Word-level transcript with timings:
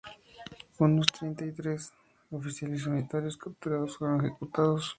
Unos 0.79 1.05
treinta 1.11 1.45
y 1.45 1.51
tres 1.51 1.93
oficiales 2.31 2.87
unitarios 2.87 3.37
capturados 3.37 3.97
fueron 3.97 4.19
ejecutados. 4.25 4.89